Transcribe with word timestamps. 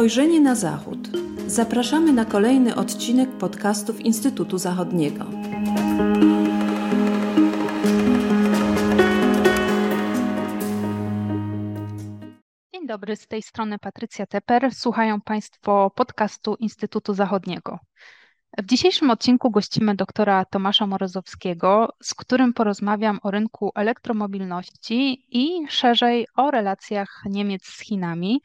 Spojrzenie 0.00 0.40
na 0.40 0.54
Zachód. 0.54 0.98
Zapraszamy 1.46 2.12
na 2.12 2.24
kolejny 2.24 2.74
odcinek 2.74 3.30
podcastów 3.30 4.00
Instytutu 4.00 4.58
Zachodniego. 4.58 5.24
Dzień 12.74 12.86
dobry, 12.86 13.16
z 13.16 13.26
tej 13.26 13.42
strony 13.42 13.78
Patrycja 13.78 14.26
Teper. 14.26 14.74
Słuchają 14.74 15.20
Państwo 15.20 15.90
podcastu 15.94 16.54
Instytutu 16.54 17.14
Zachodniego. 17.14 17.78
W 18.58 18.66
dzisiejszym 18.66 19.10
odcinku 19.10 19.50
gościmy 19.50 19.94
doktora 19.94 20.44
Tomasza 20.44 20.86
Morozowskiego, 20.86 21.88
z 22.02 22.14
którym 22.14 22.52
porozmawiam 22.52 23.18
o 23.22 23.30
rynku 23.30 23.72
elektromobilności 23.74 25.26
i 25.30 25.66
szerzej 25.68 26.26
o 26.36 26.50
relacjach 26.50 27.22
Niemiec 27.26 27.64
z 27.64 27.80
Chinami, 27.80 28.40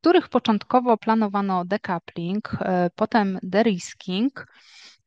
których 0.00 0.28
początkowo 0.28 0.96
planowano 0.96 1.64
decoupling, 1.64 2.56
e, 2.60 2.90
potem 2.96 3.38
derisking, 3.42 4.46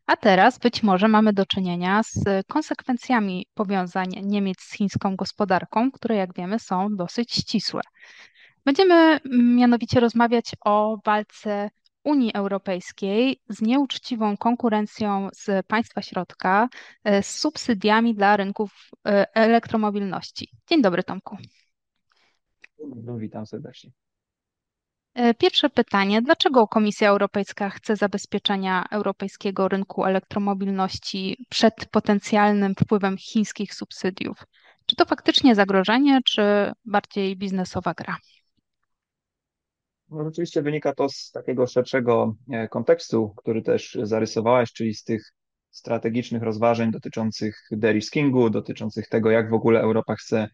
a 0.05 0.17
teraz 0.17 0.59
być 0.59 0.83
może 0.83 1.07
mamy 1.07 1.33
do 1.33 1.45
czynienia 1.45 2.02
z 2.03 2.47
konsekwencjami 2.47 3.45
powiązań 3.53 4.09
Niemiec 4.23 4.61
z 4.61 4.73
chińską 4.73 5.16
gospodarką, 5.16 5.91
które 5.91 6.16
jak 6.16 6.33
wiemy 6.33 6.59
są 6.59 6.95
dosyć 6.95 7.31
ścisłe. 7.33 7.81
Będziemy 8.66 9.19
mianowicie 9.55 9.99
rozmawiać 9.99 10.52
o 10.66 10.97
walce 11.05 11.69
Unii 12.03 12.33
Europejskiej 12.33 13.41
z 13.49 13.61
nieuczciwą 13.61 14.38
konkurencją 14.38 15.30
z 15.33 15.66
państwa 15.67 16.02
środka, 16.02 16.69
e, 17.03 17.23
z 17.23 17.39
subsydiami 17.39 18.16
dla 18.16 18.38
rynków 18.38 18.89
e, 19.07 19.35
elektromobilności. 19.35 20.49
Dzień 20.69 20.81
dobry, 20.81 21.03
Tomku. 21.03 21.38
No, 23.03 23.17
witam 23.17 23.45
serdecznie. 23.45 23.91
E, 25.16 25.33
pierwsze 25.33 25.69
pytanie. 25.69 26.22
Dlaczego 26.22 26.67
Komisja 26.67 27.09
Europejska 27.09 27.69
chce 27.69 27.95
zabezpieczenia 27.95 28.86
europejskiego 28.92 29.67
rynku 29.67 30.05
elektromobilności 30.05 31.45
przed 31.50 31.73
potencjalnym 31.92 32.75
wpływem 32.75 33.17
chińskich 33.17 33.73
subsydiów? 33.73 34.44
Czy 34.86 34.95
to 34.95 35.05
faktycznie 35.05 35.55
zagrożenie, 35.55 36.20
czy 36.25 36.72
bardziej 36.86 37.38
biznesowa 37.38 37.94
gra? 37.94 38.17
No, 40.09 40.23
oczywiście 40.28 40.61
wynika 40.61 40.94
to 40.94 41.09
z 41.09 41.31
takiego 41.31 41.67
szerszego 41.67 42.36
e, 42.52 42.67
kontekstu, 42.67 43.33
który 43.38 43.61
też 43.61 43.98
zarysowałaś, 44.03 44.73
czyli 44.73 44.94
z 44.94 45.03
tych 45.03 45.31
strategicznych 45.70 46.44
rozważań 46.44 46.92
dotyczących 46.92 47.67
deriskingu, 47.72 48.50
dotyczących 48.50 49.08
tego, 49.08 49.31
jak 49.31 49.50
w 49.50 49.53
ogóle 49.53 49.81
Europa 49.81 50.16
chce 50.16 50.48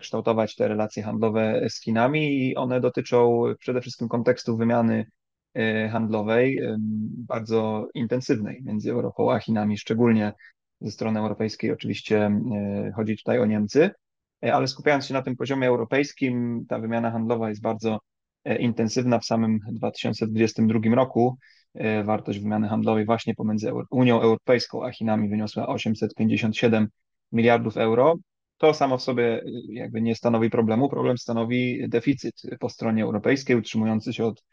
kształtować 0.00 0.54
te 0.54 0.68
relacje 0.68 1.02
handlowe 1.02 1.66
z 1.68 1.80
Chinami 1.82 2.48
i 2.48 2.56
one 2.56 2.80
dotyczą 2.80 3.42
przede 3.58 3.80
wszystkim 3.80 4.08
kontekstu 4.08 4.56
wymiany 4.56 5.06
e, 5.54 5.88
handlowej, 5.88 6.60
bardzo 7.28 7.88
intensywnej 7.94 8.62
między 8.64 8.90
Europą 8.90 9.32
a 9.32 9.38
Chinami, 9.38 9.78
szczególnie 9.78 10.32
ze 10.80 10.90
strony 10.90 11.20
europejskiej 11.20 11.72
oczywiście 11.72 12.26
e, 12.26 12.92
chodzi 12.96 13.16
tutaj 13.16 13.38
o 13.38 13.46
Niemcy, 13.46 13.90
ale 14.40 14.66
skupiając 14.68 15.06
się 15.06 15.14
na 15.14 15.22
tym 15.22 15.36
poziomie 15.36 15.68
europejskim, 15.68 16.64
ta 16.68 16.78
wymiana 16.78 17.10
handlowa 17.10 17.48
jest 17.48 17.62
bardzo 17.62 17.98
intensywna 18.58 19.18
w 19.18 19.24
samym 19.24 19.58
2022 19.72 20.94
roku. 20.94 21.38
Wartość 22.04 22.38
wymiany 22.38 22.68
handlowej 22.68 23.04
właśnie 23.04 23.34
pomiędzy 23.34 23.72
Unią 23.90 24.20
Europejską 24.20 24.84
a 24.84 24.92
Chinami 24.92 25.28
wyniosła 25.28 25.66
857 25.66 26.88
miliardów 27.32 27.76
euro. 27.76 28.14
To 28.62 28.74
samo 28.74 28.98
w 28.98 29.02
sobie 29.02 29.24
e, 29.24 29.42
jakby 29.68 30.02
nie 30.02 30.14
stanowi 30.14 30.50
problemu. 30.50 30.88
Problem 30.88 31.18
stanowi 31.18 31.88
deficyt 31.88 32.42
po 32.60 32.68
stronie 32.68 33.02
europejskiej, 33.02 33.56
utrzymujący 33.56 34.12
się 34.12 34.24
od 34.24 34.44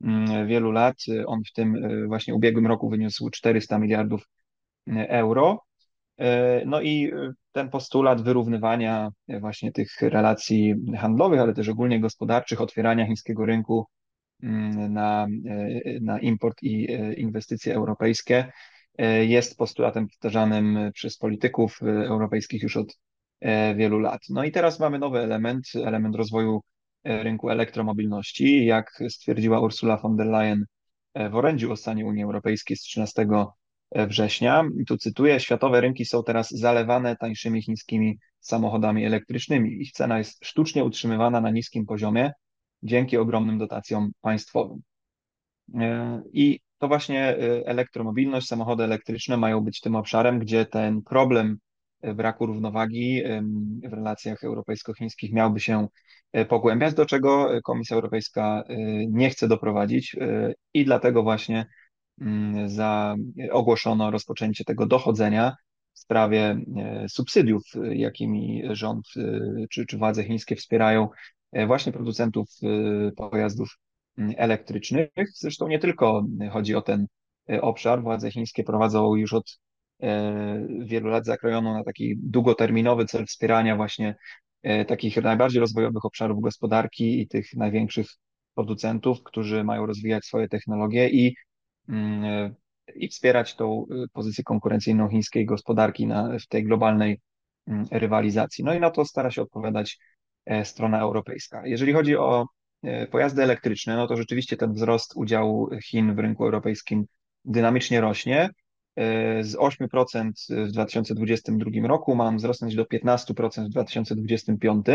mm, 0.00 0.46
wielu 0.46 0.70
lat. 0.70 0.96
On 1.26 1.40
w 1.44 1.52
tym 1.52 1.88
właśnie 2.08 2.34
ubiegłym 2.34 2.66
roku 2.66 2.90
wyniósł 2.90 3.30
400 3.30 3.78
miliardów 3.78 4.28
euro. 5.08 5.62
E, 6.18 6.62
no 6.66 6.80
i 6.80 7.12
ten 7.52 7.70
postulat 7.70 8.22
wyrównywania 8.22 9.08
właśnie 9.40 9.72
tych 9.72 10.00
relacji 10.00 10.74
handlowych, 10.96 11.40
ale 11.40 11.54
też 11.54 11.68
ogólnie 11.68 12.00
gospodarczych, 12.00 12.60
otwierania 12.60 13.06
chińskiego 13.06 13.46
rynku 13.46 13.86
mm, 14.42 14.92
na, 14.92 15.26
na 16.00 16.20
import 16.20 16.62
i 16.62 16.88
inwestycje 17.16 17.74
europejskie 17.74 18.52
jest 19.20 19.56
postulatem 19.56 20.08
powtarzanym 20.08 20.90
przez 20.94 21.18
polityków 21.18 21.78
europejskich 21.82 22.62
już 22.62 22.76
od 22.76 22.96
wielu 23.76 23.98
lat. 23.98 24.20
No 24.30 24.44
i 24.44 24.52
teraz 24.52 24.80
mamy 24.80 24.98
nowy 24.98 25.18
element, 25.18 25.66
element 25.74 26.14
rozwoju 26.14 26.60
rynku 27.04 27.50
elektromobilności. 27.50 28.66
Jak 28.66 29.02
stwierdziła 29.08 29.60
Ursula 29.60 29.96
von 29.96 30.16
der 30.16 30.26
Leyen 30.26 30.64
w 31.30 31.34
orędziu 31.34 31.72
o 31.72 31.76
stanie 31.76 32.06
Unii 32.06 32.24
Europejskiej 32.24 32.76
z 32.76 32.80
13 32.80 33.26
września. 33.92 34.64
Tu 34.86 34.96
cytuję: 34.96 35.40
Światowe 35.40 35.80
rynki 35.80 36.04
są 36.04 36.22
teraz 36.22 36.50
zalewane 36.50 37.16
tańszymi 37.16 37.62
chińskimi 37.62 38.18
samochodami 38.40 39.04
elektrycznymi. 39.04 39.82
Ich 39.82 39.92
cena 39.92 40.18
jest 40.18 40.44
sztucznie 40.44 40.84
utrzymywana 40.84 41.40
na 41.40 41.50
niskim 41.50 41.86
poziomie 41.86 42.32
dzięki 42.82 43.16
ogromnym 43.16 43.58
dotacjom 43.58 44.10
państwowym. 44.20 44.82
E, 45.74 46.22
I 46.32 46.60
to 46.78 46.88
właśnie 46.88 47.20
e, 47.20 47.66
elektromobilność, 47.66 48.46
samochody 48.46 48.84
elektryczne 48.84 49.36
mają 49.36 49.60
być 49.60 49.80
tym 49.80 49.96
obszarem, 49.96 50.38
gdzie 50.38 50.66
ten 50.66 51.02
problem 51.02 51.58
braku 52.02 52.46
równowagi 52.46 53.22
w 53.88 53.92
relacjach 53.92 54.44
europejsko-chińskich 54.44 55.32
miałby 55.32 55.60
się 55.60 55.88
e, 56.32 56.44
pogłębiać, 56.44 56.94
do 56.94 57.06
czego 57.06 57.48
Komisja 57.64 57.96
Europejska 57.96 58.64
nie 59.08 59.30
chce 59.30 59.48
doprowadzić 59.48 60.16
i 60.74 60.84
dlatego 60.84 61.22
właśnie 61.22 61.66
Mm, 62.20 62.68
za, 62.68 63.16
ogłoszono 63.50 64.10
rozpoczęcie 64.10 64.64
tego 64.64 64.86
dochodzenia 64.86 65.56
w 65.92 65.98
sprawie 65.98 66.58
e, 66.76 67.08
subsydiów, 67.08 67.62
jakimi 67.90 68.62
rząd 68.70 69.06
e, 69.16 69.40
czy, 69.70 69.86
czy 69.86 69.98
władze 69.98 70.24
chińskie 70.24 70.56
wspierają 70.56 71.08
e, 71.52 71.66
właśnie 71.66 71.92
producentów 71.92 72.48
pojazdów 73.16 73.68
mm, 74.18 74.34
elektrycznych. 74.36 75.08
Zresztą 75.34 75.68
nie 75.68 75.78
tylko 75.78 76.24
chodzi 76.50 76.74
o 76.74 76.82
ten 76.82 77.06
obszar. 77.60 78.02
Władze 78.02 78.30
chińskie 78.30 78.64
prowadzą 78.64 79.14
już 79.14 79.32
od 79.34 79.58
wielu 80.80 81.08
lat 81.08 81.24
zakrojoną 81.24 81.74
na 81.74 81.84
taki 81.84 82.14
długoterminowy 82.16 83.04
cel 83.06 83.26
wspierania 83.26 83.76
właśnie 83.76 84.14
takich 84.88 85.16
najbardziej 85.16 85.60
rozwojowych 85.60 86.04
obszarów 86.04 86.40
gospodarki 86.40 87.20
i 87.20 87.28
tych 87.28 87.54
największych 87.56 88.06
producentów, 88.54 89.22
którzy 89.22 89.64
mają 89.64 89.86
rozwijać 89.86 90.24
swoje 90.24 90.48
technologie 90.48 91.08
i 91.08 91.34
Mm, 91.88 92.54
i 92.94 93.08
wspierać 93.08 93.54
tą 93.54 93.86
pozycję 94.12 94.44
konkurencyjną 94.44 95.08
chińskiej 95.08 95.46
gospodarki 95.46 96.06
na, 96.06 96.38
w 96.38 96.46
tej 96.46 96.64
globalnej 96.64 97.20
mm, 97.66 97.86
rywalizacji. 97.90 98.64
No 98.64 98.74
i 98.74 98.80
na 98.80 98.90
to 98.90 99.04
stara 99.04 99.30
się 99.30 99.42
odpowiadać 99.42 99.98
e, 100.46 100.64
strona 100.64 101.00
europejska. 101.00 101.66
Jeżeli 101.66 101.92
chodzi 101.92 102.16
o 102.16 102.46
e, 102.82 103.06
pojazdy 103.06 103.42
elektryczne, 103.42 103.96
no 103.96 104.06
to 104.06 104.16
rzeczywiście 104.16 104.56
ten 104.56 104.72
wzrost 104.72 105.12
udziału 105.16 105.70
Chin 105.84 106.14
w 106.14 106.18
rynku 106.18 106.44
europejskim 106.44 107.04
dynamicznie 107.44 108.00
rośnie. 108.00 108.50
E, 108.96 109.44
z 109.44 109.56
8% 109.56 110.32
w 110.66 110.72
2022 110.72 111.88
roku 111.88 112.14
mam 112.14 112.36
wzrosnąć 112.36 112.74
do 112.74 112.84
15% 112.84 113.66
w 113.66 113.68
2025. 113.68 114.86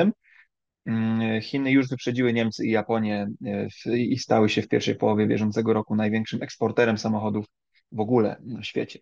Mm, 0.86 1.42
Chiny 1.42 1.72
już 1.72 1.90
wyprzedziły 1.90 2.34
Niemcy 2.34 2.66
i 2.66 2.72
Japonię 2.72 3.28
e, 3.46 3.98
i 3.98 4.18
stały 4.20 4.50
się 4.50 4.62
w 4.62 4.68
pierwszej 4.68 4.96
połowie 4.96 5.28
bieżącego 5.28 5.74
roku 5.74 5.96
największym 5.96 6.44
eksporterem 6.44 6.98
samochodów 6.98 7.46
w 7.92 8.00
ogóle 8.00 8.42
na 8.46 8.64
świecie. 8.64 9.00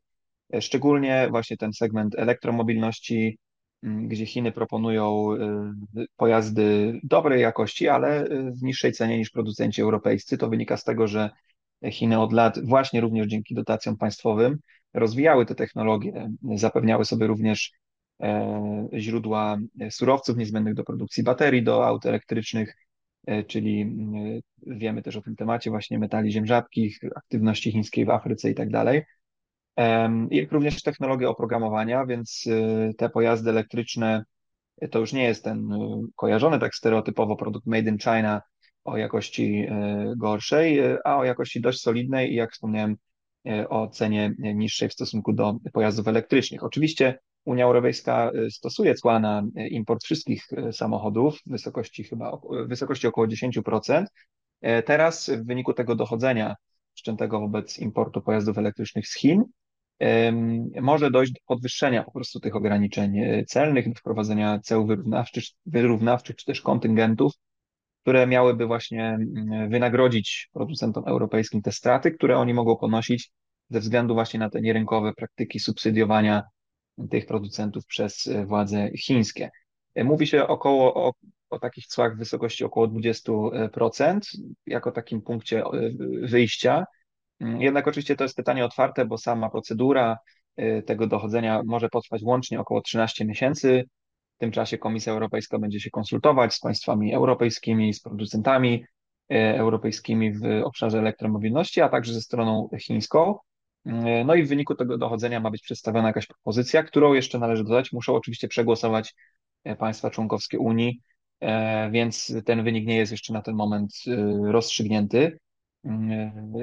E, 0.53 0.61
szczególnie 0.61 1.27
właśnie 1.31 1.57
ten 1.57 1.73
segment 1.73 2.15
elektromobilności, 2.17 3.37
mm, 3.83 4.07
gdzie 4.07 4.25
Chiny 4.25 4.51
proponują 4.51 5.29
pojazdy 6.17 6.99
dobrej 7.03 7.41
jakości, 7.41 7.87
ale 7.87 8.27
w 8.59 8.63
niższej 8.63 8.91
cenie 8.91 9.17
niż 9.17 9.29
producenci 9.29 9.81
europejscy. 9.81 10.37
To 10.37 10.49
wynika 10.49 10.77
z 10.77 10.83
tego, 10.83 11.07
że 11.07 11.29
Chiny 11.91 12.19
od 12.19 12.33
lat, 12.33 12.65
właśnie 12.65 13.01
również 13.01 13.27
dzięki 13.27 13.55
dotacjom 13.55 13.97
państwowym, 13.97 14.57
rozwijały 14.93 15.45
te 15.45 15.55
technologie, 15.55 16.29
zapewniały 16.55 17.05
sobie 17.05 17.27
również 17.27 17.71
E, 18.23 18.89
źródła 18.97 19.57
surowców 19.89 20.37
niezbędnych 20.37 20.73
do 20.73 20.83
produkcji 20.83 21.23
baterii 21.23 21.63
do 21.63 21.87
aut 21.87 22.05
elektrycznych, 22.05 22.75
e, 23.27 23.43
czyli 23.43 23.81
e, 23.81 24.75
wiemy 24.75 25.01
też 25.01 25.15
o 25.15 25.21
tym 25.21 25.35
temacie 25.35 25.69
właśnie 25.69 25.99
metali 25.99 26.31
ziem 26.31 26.45
rzadkich, 26.45 26.99
aktywności 27.15 27.71
chińskiej 27.71 28.05
w 28.05 28.09
Afryce 28.09 28.49
i 28.49 28.55
tak 28.55 28.69
dalej. 28.69 29.03
Jak 30.31 30.51
również 30.51 30.83
technologie 30.83 31.29
oprogramowania, 31.29 32.05
więc 32.05 32.45
te 32.97 33.09
pojazdy 33.09 33.49
elektryczne 33.49 34.23
to 34.91 34.99
już 34.99 35.13
nie 35.13 35.23
jest 35.23 35.43
ten 35.43 35.69
kojarzony 36.15 36.59
tak 36.59 36.75
stereotypowo 36.75 37.35
produkt 37.35 37.65
made 37.65 37.89
in 37.89 37.97
China 37.97 38.41
o 38.89 38.97
jakości 38.97 39.67
gorszej, 40.17 40.79
a 41.05 41.17
o 41.17 41.23
jakości 41.23 41.61
dość 41.61 41.81
solidnej 41.81 42.31
i 42.31 42.35
jak 42.35 42.51
wspomniałem, 42.51 42.95
o 43.69 43.87
cenie 43.87 44.33
niższej 44.37 44.89
w 44.89 44.93
stosunku 44.93 45.33
do 45.33 45.55
pojazdów 45.73 46.07
elektrycznych. 46.07 46.63
Oczywiście 46.63 47.19
Unia 47.45 47.65
Europejska 47.65 48.31
stosuje 48.49 48.95
cła 48.95 49.19
na 49.19 49.43
import 49.69 50.03
wszystkich 50.03 50.47
samochodów 50.71 51.39
w 51.45 51.51
wysokości 51.51 52.03
chyba 52.03 52.37
w 52.37 52.67
wysokości 52.67 53.07
około 53.07 53.27
10%, 53.27 54.05
Teraz 54.85 55.29
w 55.29 55.45
wyniku 55.45 55.73
tego 55.73 55.95
dochodzenia 55.95 56.55
wszczętego 56.95 57.39
wobec 57.39 57.79
importu 57.79 58.21
pojazdów 58.21 58.57
elektrycznych 58.57 59.07
z 59.07 59.17
Chin 59.17 59.43
może 60.81 61.11
dojść 61.11 61.31
do 61.31 61.39
podwyższenia 61.45 62.03
po 62.03 62.11
prostu 62.11 62.39
tych 62.39 62.55
ograniczeń 62.55 63.21
celnych, 63.47 63.85
wprowadzenia 63.97 64.59
ceł 64.59 64.85
wyrównawczych, 64.87 65.43
wyrównawczych 65.65 66.35
czy 66.35 66.45
też 66.45 66.61
kontyngentów, 66.61 67.33
które 68.01 68.27
miałyby 68.27 68.65
właśnie 68.65 69.17
wynagrodzić 69.69 70.49
producentom 70.53 71.03
europejskim 71.07 71.61
te 71.61 71.71
straty, 71.71 72.11
które 72.11 72.37
oni 72.37 72.53
mogą 72.53 72.75
ponosić 72.75 73.31
ze 73.69 73.79
względu 73.79 74.13
właśnie 74.13 74.39
na 74.39 74.49
te 74.49 74.61
nierynkowe 74.61 75.13
praktyki 75.13 75.59
subsydiowania 75.59 76.43
tych 77.09 77.25
producentów 77.25 77.85
przez 77.85 78.29
władze 78.45 78.89
chińskie. 78.91 79.49
Mówi 79.95 80.27
się 80.27 80.47
około 80.47 81.07
o, 81.07 81.13
o 81.49 81.59
takich 81.59 81.87
cłach 81.87 82.15
w 82.15 82.19
wysokości 82.19 82.63
około 82.63 82.87
20% 82.87 84.19
jako 84.65 84.91
takim 84.91 85.21
punkcie 85.21 85.63
wyjścia. 86.21 86.85
Jednak 87.39 87.87
oczywiście 87.87 88.15
to 88.15 88.23
jest 88.23 88.35
pytanie 88.35 88.65
otwarte, 88.65 89.05
bo 89.05 89.17
sama 89.17 89.49
procedura 89.49 90.17
tego 90.85 91.07
dochodzenia 91.07 91.61
może 91.65 91.89
potrwać 91.89 92.21
łącznie 92.23 92.59
około 92.59 92.81
13 92.81 93.25
miesięcy. 93.25 93.83
Tym 94.39 94.51
czasie 94.51 94.77
Komisja 94.77 95.13
Europejska 95.13 95.59
będzie 95.59 95.79
się 95.79 95.89
konsultować 95.89 96.53
z 96.53 96.59
państwami 96.59 97.13
europejskimi, 97.13 97.93
z 97.93 98.01
producentami 98.01 98.85
europejskimi 99.29 100.33
w 100.33 100.41
obszarze 100.63 100.99
elektromobilności, 100.99 101.81
a 101.81 101.89
także 101.89 102.13
ze 102.13 102.21
stroną 102.21 102.69
chińską. 102.81 103.35
No 104.25 104.35
i 104.35 104.43
w 104.43 104.49
wyniku 104.49 104.75
tego 104.75 104.97
dochodzenia 104.97 105.39
ma 105.39 105.51
być 105.51 105.61
przedstawiona 105.61 106.07
jakaś 106.07 106.27
propozycja, 106.27 106.83
którą 106.83 107.13
jeszcze 107.13 107.39
należy 107.39 107.63
dodać, 107.63 107.91
muszą 107.91 108.15
oczywiście 108.15 108.47
przegłosować 108.47 109.15
e, 109.63 109.75
państwa 109.75 110.09
członkowskie 110.09 110.59
Unii, 110.59 111.01
e, 111.39 111.91
więc 111.91 112.33
ten 112.45 112.63
wynik 112.63 112.87
nie 112.87 112.97
jest 112.97 113.11
jeszcze 113.11 113.33
na 113.33 113.41
ten 113.41 113.55
moment 113.55 113.91
e, 114.07 114.51
rozstrzygnięty. 114.51 115.39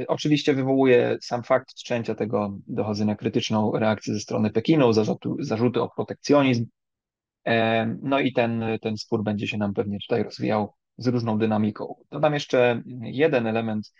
Oczywiście 0.08 0.54
wywołuje 0.54 1.16
sam 1.20 1.42
fakt 1.42 1.72
wszczęcia 1.76 2.14
tego 2.14 2.58
dochodzenia 2.66 3.14
krytyczną 3.14 3.72
reakcję 3.72 4.14
ze 4.14 4.20
strony 4.20 4.50
Pekinu, 4.50 4.92
zarzuty, 4.92 5.28
zarzuty 5.38 5.82
o 5.82 5.88
protekcjonizm. 5.88 6.66
No 8.02 8.20
i 8.20 8.32
ten, 8.32 8.64
ten 8.82 8.96
spór 8.96 9.24
będzie 9.24 9.48
się 9.48 9.58
nam 9.58 9.74
pewnie 9.74 9.98
tutaj 10.00 10.22
rozwijał 10.22 10.74
z 10.98 11.06
różną 11.06 11.38
dynamiką. 11.38 11.94
Dodam 12.10 12.34
jeszcze 12.34 12.82
jeden 13.02 13.46
element 13.46 13.92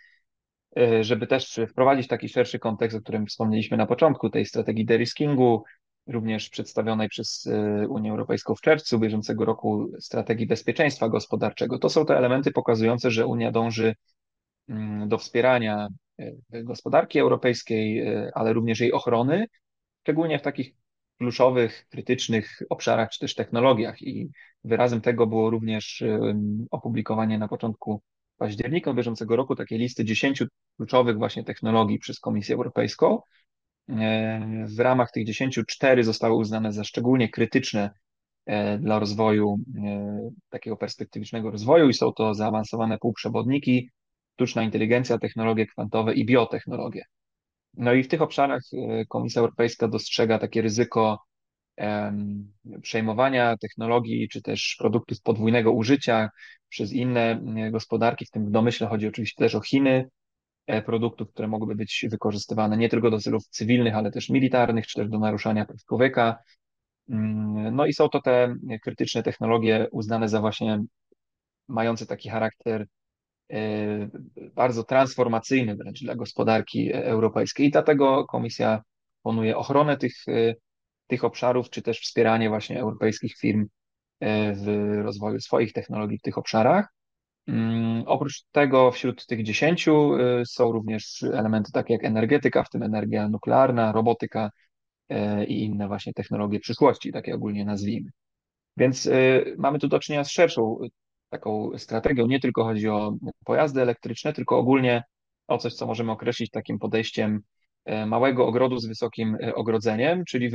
E, 0.76 1.04
żeby 1.04 1.26
też 1.26 1.60
wprowadzić 1.68 2.08
taki 2.08 2.28
szerszy 2.28 2.58
kontekst, 2.58 2.96
o 2.96 3.00
którym 3.00 3.26
wspomnieliśmy 3.26 3.76
na 3.76 3.86
początku, 3.86 4.30
tej 4.30 4.46
strategii 4.46 4.84
deriskingu, 4.84 5.64
również 6.06 6.48
przedstawionej 6.48 7.08
przez 7.08 7.46
e, 7.46 7.88
Unię 7.88 8.10
Europejską 8.10 8.54
w 8.54 8.60
czerwcu 8.60 8.98
bieżącego 8.98 9.44
roku 9.44 9.90
strategii 10.00 10.46
bezpieczeństwa 10.46 11.08
gospodarczego. 11.08 11.78
To 11.78 11.88
są 11.88 12.06
te 12.06 12.16
elementy 12.16 12.52
pokazujące, 12.52 13.10
że 13.10 13.26
Unia 13.26 13.52
dąży 13.52 13.94
mm, 14.68 15.08
do 15.08 15.18
wspierania 15.18 15.88
e, 16.18 16.32
gospodarki 16.64 17.18
europejskiej, 17.18 18.06
ale 18.34 18.52
również 18.52 18.80
jej 18.80 18.92
ochrony, 18.92 19.46
szczególnie 20.02 20.38
w 20.38 20.42
takich 20.42 20.74
kluczowych, 21.18 21.86
krytycznych 21.90 22.62
obszarach 22.70 23.10
czy 23.10 23.20
też 23.20 23.34
technologiach. 23.34 24.02
I 24.02 24.30
wyrazem 24.64 25.00
tego 25.00 25.26
było 25.26 25.50
również 25.50 26.04
opublikowanie 26.70 27.38
na 27.38 27.48
początku 27.48 28.02
października 28.36 28.94
bieżącego 28.94 29.36
roku 29.36 29.56
takiej 29.56 29.78
listy 29.78 30.04
10 30.04 30.44
kluczowych 30.76 31.18
właśnie 31.18 31.44
technologii 31.44 31.98
przez 31.98 32.20
Komisję 32.20 32.54
Europejską. 32.54 33.20
E, 33.88 34.66
w 34.68 34.80
ramach 34.80 35.10
tych 35.10 35.26
10 35.26 35.60
cztery 35.68 36.04
zostały 36.04 36.34
uznane 36.34 36.72
za 36.72 36.84
szczególnie 36.84 37.28
krytyczne 37.28 37.90
e, 38.46 38.78
dla 38.78 38.98
rozwoju, 38.98 39.58
e, 39.84 40.30
takiego 40.48 40.76
perspektywicznego 40.76 41.50
rozwoju 41.50 41.88
i 41.88 41.94
są 41.94 42.12
to 42.12 42.34
zaawansowane 42.34 42.98
półprzewodniki, 42.98 43.90
sztuczna 44.34 44.62
inteligencja, 44.62 45.18
technologie 45.18 45.66
kwantowe 45.66 46.14
i 46.14 46.26
biotechnologie. 46.26 47.02
No 47.76 47.92
i 47.92 48.02
w 48.02 48.08
tych 48.08 48.22
obszarach 48.22 48.62
Komisja 49.08 49.40
Europejska 49.40 49.88
dostrzega 49.88 50.38
takie 50.38 50.62
ryzyko 50.62 51.18
przejmowania 52.82 53.56
technologii 53.56 54.28
czy 54.28 54.42
też 54.42 54.76
produktów 54.78 55.22
podwójnego 55.22 55.72
użycia 55.72 56.30
przez 56.68 56.92
inne 56.92 57.40
gospodarki, 57.70 58.26
w 58.26 58.30
tym 58.30 58.46
w 58.46 58.50
domyśle 58.50 58.86
chodzi 58.86 59.08
oczywiście 59.08 59.44
też 59.44 59.54
o 59.54 59.60
Chiny, 59.60 60.08
e, 60.66 60.82
produktów, 60.82 61.30
które 61.32 61.48
mogłyby 61.48 61.74
być 61.74 62.06
wykorzystywane 62.10 62.76
nie 62.76 62.88
tylko 62.88 63.10
do 63.10 63.20
celów 63.20 63.48
cywilnych, 63.48 63.94
ale 63.94 64.10
też 64.10 64.28
militarnych, 64.28 64.86
czy 64.86 64.94
też 65.00 65.08
do 65.08 65.18
naruszania 65.18 65.64
praw 65.64 65.84
człowieka. 65.84 66.38
Mm, 67.10 67.76
no 67.76 67.86
i 67.86 67.92
są 67.92 68.08
to 68.08 68.22
te 68.22 68.54
krytyczne 68.82 69.22
technologie 69.22 69.88
uznane 69.92 70.28
za 70.28 70.40
właśnie 70.40 70.82
mające 71.68 72.06
taki 72.06 72.28
charakter 72.28 72.86
bardzo 74.54 74.84
transformacyjny 74.84 75.76
wręcz 75.76 76.02
dla 76.02 76.14
gospodarki 76.14 76.92
europejskiej. 76.92 77.66
I 77.66 77.70
dlatego 77.70 78.24
Komisja 78.24 78.82
proponuje 79.22 79.56
ochronę 79.56 79.96
tych 79.96 80.28
e, 80.28 80.54
tych 81.06 81.24
obszarów, 81.24 81.70
czy 81.70 81.82
też 81.82 82.00
wspieranie 82.00 82.48
właśnie 82.48 82.80
europejskich 82.80 83.36
firm 83.36 83.66
e, 84.20 84.54
w 84.54 84.66
rozwoju 85.02 85.40
swoich 85.40 85.72
technologii 85.72 86.18
w 86.18 86.22
tych 86.22 86.38
obszarach. 86.38 86.88
Mm, 87.46 88.02
oprócz 88.06 88.42
tego 88.52 88.90
wśród 88.90 89.26
tych 89.26 89.42
dziesięciu 89.42 90.14
e, 90.14 90.46
są 90.46 90.72
również 90.72 91.22
elementy 91.22 91.72
takie 91.72 91.92
jak 91.92 92.04
energetyka, 92.04 92.64
w 92.64 92.70
tym 92.70 92.82
energia 92.82 93.28
nuklearna, 93.28 93.92
robotyka 93.92 94.50
e, 95.08 95.44
i 95.44 95.64
inne 95.64 95.88
właśnie 95.88 96.12
technologie 96.12 96.60
przyszłości, 96.60 97.12
takie 97.12 97.34
ogólnie 97.34 97.64
nazwijmy. 97.64 98.10
Więc 98.78 99.08
mamy 99.58 99.78
tu 99.78 99.88
do 99.88 99.98
czynienia 99.98 100.24
z 100.24 100.30
szerszą 100.30 100.78
taką 101.28 101.70
strategią. 101.76 102.26
Nie 102.26 102.40
tylko 102.40 102.64
chodzi 102.64 102.88
o 102.88 103.14
pojazdy 103.44 103.82
elektryczne, 103.82 104.32
tylko 104.32 104.58
ogólnie 104.58 105.02
o 105.46 105.58
coś, 105.58 105.74
co 105.74 105.86
możemy 105.86 106.12
określić 106.12 106.50
takim 106.50 106.78
podejściem 106.78 107.42
E, 107.86 108.06
małego 108.06 108.46
ogrodu 108.46 108.78
z 108.78 108.86
wysokim 108.86 109.36
e, 109.42 109.54
ogrodzeniem, 109.54 110.24
czyli 110.24 110.50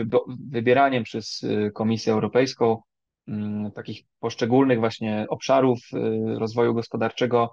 wybieraniem 0.50 1.04
przez 1.04 1.44
e, 1.44 1.72
Komisję 1.72 2.14
Europejską 2.14 2.82
mm, 3.28 3.72
takich 3.72 4.02
poszczególnych 4.20 4.80
właśnie 4.80 5.26
obszarów 5.30 5.80
rozwoju 6.38 6.74
gospodarczego, 6.74 7.52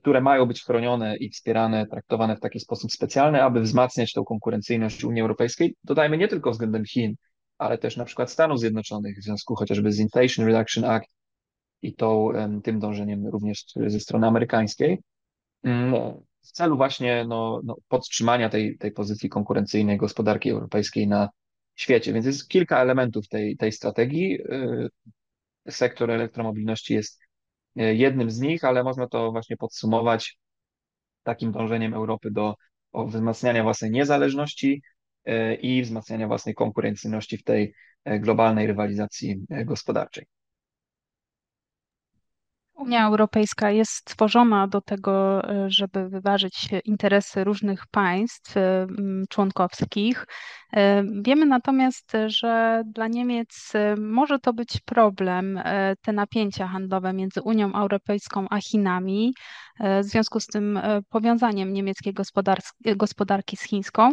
które 0.00 0.20
mają 0.20 0.46
być 0.46 0.64
chronione 0.64 1.16
i 1.16 1.30
wspierane, 1.30 1.86
traktowane 1.86 2.36
w 2.36 2.40
taki 2.40 2.60
sposób 2.60 2.92
specjalny, 2.92 3.42
aby 3.42 3.60
wzmacniać 3.60 4.12
tą 4.12 4.24
konkurencyjność 4.24 5.04
Unii 5.04 5.22
Europejskiej. 5.22 5.76
Dodajmy 5.84 6.18
nie 6.18 6.28
tylko 6.28 6.50
względem 6.50 6.84
Chin, 6.84 7.14
ale 7.58 7.78
też 7.78 7.96
na 7.96 8.04
przykład 8.04 8.30
Stanów 8.30 8.60
Zjednoczonych 8.60 9.18
w 9.18 9.22
związku 9.22 9.54
chociażby 9.54 9.92
z 9.92 9.98
Inflation 9.98 10.46
Reduction 10.46 10.84
Act 10.84 11.06
i 11.82 11.94
tą, 11.94 12.32
tym 12.64 12.78
dążeniem 12.78 13.26
również 13.26 13.64
ze 13.76 14.00
strony 14.00 14.26
amerykańskiej. 14.26 14.98
Mm, 15.62 15.94
w 16.42 16.52
celu 16.52 16.76
właśnie 16.76 17.24
no, 17.28 17.60
no, 17.64 17.76
podtrzymania 17.88 18.48
tej, 18.48 18.78
tej 18.78 18.92
pozycji 18.92 19.28
konkurencyjnej 19.28 19.96
gospodarki 19.96 20.50
europejskiej 20.50 21.08
na 21.08 21.28
świecie. 21.74 22.12
Więc 22.12 22.26
jest 22.26 22.48
kilka 22.48 22.82
elementów 22.82 23.28
tej, 23.28 23.56
tej 23.56 23.72
strategii. 23.72 24.40
Y, 24.40 24.88
sektor 25.68 26.10
elektromobilności 26.10 26.94
jest 26.94 27.20
y, 27.80 27.94
jednym 27.94 28.30
z 28.30 28.40
nich, 28.40 28.64
ale 28.64 28.84
można 28.84 29.08
to 29.08 29.32
właśnie 29.32 29.56
podsumować 29.56 30.38
takim 31.22 31.52
dążeniem 31.52 31.94
Europy 31.94 32.30
do 32.30 32.54
wzmacniania 32.94 33.62
własnej 33.62 33.90
niezależności 33.90 34.82
y, 35.28 35.54
i 35.54 35.82
wzmacniania 35.82 36.26
własnej 36.26 36.54
konkurencyjności 36.54 37.36
w 37.38 37.44
tej 37.44 37.74
globalnej 38.06 38.66
rywalizacji 38.66 39.36
gospodarczej. 39.64 40.26
Unia 42.78 43.06
Europejska 43.06 43.70
jest 43.70 43.90
stworzona 43.90 44.68
do 44.68 44.80
tego, 44.80 45.44
e, 45.44 45.70
żeby 45.70 46.08
wyważyć 46.08 46.68
interesy 46.84 47.44
różnych 47.44 47.86
państw 47.86 48.56
e, 48.56 48.86
członkowskich. 49.28 50.26
E, 50.72 51.02
wiemy 51.22 51.46
natomiast, 51.46 52.12
że 52.26 52.82
dla 52.86 53.08
Niemiec 53.08 53.72
może 53.96 54.38
to 54.38 54.52
być 54.52 54.80
problem, 54.84 55.60
te 56.02 56.12
napięcia 56.12 56.66
handlowe 56.68 57.12
między 57.12 57.42
Unią 57.42 57.74
Europejską 57.74 58.46
a 58.50 58.60
Chinami, 58.60 59.34
w 59.80 60.04
związku 60.04 60.40
z 60.40 60.46
tym 60.46 60.80
powiązaniem 61.08 61.72
niemieckiej 61.72 62.14
gospodarki 62.96 63.56
z 63.56 63.62
chińską. 63.62 64.12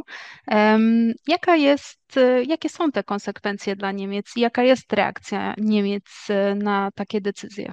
Jaka 1.28 1.56
jest, 1.56 2.20
jakie 2.48 2.70
są 2.70 2.92
te 2.92 3.04
konsekwencje 3.04 3.76
dla 3.76 3.92
Niemiec 3.92 4.26
i 4.36 4.40
jaka 4.40 4.64
jest 4.64 4.94
reakcja 4.94 5.54
Niemiec 5.58 6.28
na 6.56 6.90
takie 6.96 7.22
decyzje? 7.22 7.72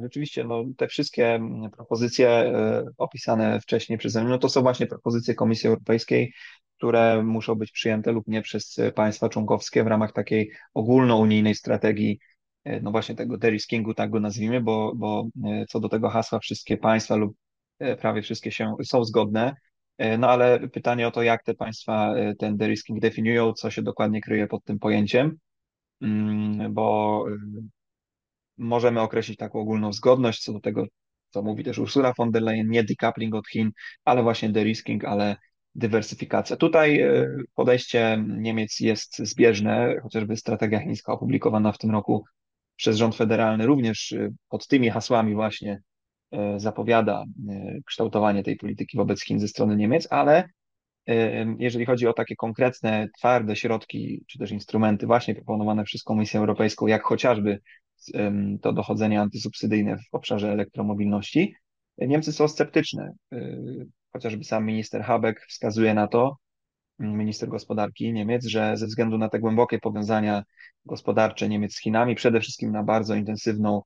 Rzeczywiście, 0.00 0.44
no, 0.44 0.64
te 0.76 0.88
wszystkie 0.88 1.34
mm, 1.34 1.70
propozycje 1.70 2.28
e, 2.28 2.84
opisane 2.98 3.60
wcześniej 3.60 3.98
przeze 3.98 4.20
mnie, 4.20 4.30
no 4.30 4.38
to 4.38 4.48
są 4.48 4.62
właśnie 4.62 4.86
propozycje 4.86 5.34
Komisji 5.34 5.68
Europejskiej, 5.68 6.32
które 6.76 7.22
muszą 7.22 7.54
być 7.54 7.72
przyjęte 7.72 8.12
lub 8.12 8.28
nie 8.28 8.42
przez 8.42 8.80
państwa 8.94 9.28
członkowskie 9.28 9.84
w 9.84 9.86
ramach 9.86 10.12
takiej 10.12 10.50
ogólnounijnej 10.74 11.54
strategii, 11.54 12.18
e, 12.64 12.80
no 12.80 12.90
właśnie 12.90 13.14
tego 13.14 13.38
deriskingu, 13.38 13.94
tak 13.94 14.10
go 14.10 14.20
nazwijmy, 14.20 14.60
bo, 14.60 14.92
bo 14.96 15.28
e, 15.44 15.66
co 15.68 15.80
do 15.80 15.88
tego 15.88 16.08
hasła 16.08 16.38
wszystkie 16.38 16.76
państwa 16.76 17.16
lub 17.16 17.36
prawie 18.00 18.22
wszystkie 18.22 18.52
się, 18.52 18.74
są 18.84 19.04
zgodne. 19.04 19.54
No 20.18 20.28
ale 20.30 20.68
pytanie 20.68 21.08
o 21.08 21.10
to, 21.10 21.22
jak 21.22 21.44
te 21.44 21.54
państwa 21.54 22.14
ten 22.38 22.56
derisking 22.56 23.00
definiują, 23.00 23.52
co 23.52 23.70
się 23.70 23.82
dokładnie 23.82 24.20
kryje 24.20 24.46
pod 24.46 24.64
tym 24.64 24.78
pojęciem, 24.78 25.36
mm, 26.00 26.74
bo 26.74 27.24
możemy 28.58 29.00
określić 29.00 29.38
taką 29.38 29.60
ogólną 29.60 29.92
zgodność 29.92 30.44
co 30.44 30.52
do 30.52 30.60
tego, 30.60 30.86
co 31.30 31.42
mówi 31.42 31.64
też 31.64 31.78
Ursula 31.78 32.12
von 32.18 32.30
der 32.30 32.42
Leyen, 32.42 32.68
nie 32.68 32.84
decoupling 32.84 33.34
od 33.34 33.48
Chin, 33.48 33.70
ale 34.04 34.22
właśnie 34.22 34.50
de-risking, 34.50 35.04
ale 35.04 35.36
dywersyfikacja. 35.74 36.56
Tutaj 36.56 37.00
e, 37.00 37.28
podejście 37.54 38.24
Niemiec 38.28 38.80
jest 38.80 39.18
zbieżne, 39.18 39.94
chociażby 40.02 40.36
strategia 40.36 40.80
chińska 40.80 41.12
opublikowana 41.12 41.72
w 41.72 41.78
tym 41.78 41.90
roku 41.90 42.24
przez 42.76 42.96
rząd 42.96 43.16
federalny 43.16 43.66
również 43.66 44.12
e, 44.12 44.28
pod 44.48 44.66
tymi 44.66 44.90
hasłami 44.90 45.34
właśnie 45.34 45.80
e, 46.32 46.60
zapowiada 46.60 47.24
kształtowanie 47.86 48.42
tej 48.42 48.56
polityki 48.56 48.96
wobec 48.96 49.24
Chin 49.24 49.40
ze 49.40 49.48
strony 49.48 49.76
Niemiec, 49.76 50.08
ale 50.10 50.48
jeżeli 51.58 51.86
chodzi 51.86 52.06
o 52.06 52.12
takie 52.12 52.36
konkretne, 52.36 53.08
twarde 53.18 53.56
środki, 53.56 54.24
czy 54.26 54.38
też 54.38 54.50
instrumenty 54.50 55.06
właśnie 55.06 55.34
proponowane 55.34 55.84
przez 55.84 56.02
Komisję 56.02 56.40
Europejską, 56.40 56.86
jak 56.86 57.02
chociażby 57.02 57.60
to 58.62 58.72
dochodzenie 58.72 59.20
antysubsydyjne 59.20 59.98
w 59.98 60.14
obszarze 60.14 60.52
elektromobilności, 60.52 61.54
Niemcy 61.98 62.32
są 62.32 62.48
sceptyczne. 62.48 63.12
Chociażby 64.12 64.44
sam 64.44 64.66
minister 64.66 65.02
Habeck 65.02 65.46
wskazuje 65.46 65.94
na 65.94 66.08
to, 66.08 66.36
minister 66.98 67.48
gospodarki 67.48 68.12
Niemiec, 68.12 68.46
że 68.46 68.76
ze 68.76 68.86
względu 68.86 69.18
na 69.18 69.28
te 69.28 69.38
głębokie 69.38 69.78
powiązania 69.78 70.42
gospodarcze 70.84 71.48
Niemiec 71.48 71.74
z 71.74 71.80
Chinami, 71.80 72.14
przede 72.14 72.40
wszystkim 72.40 72.72
na 72.72 72.82
bardzo 72.82 73.14
intensywną 73.14 73.82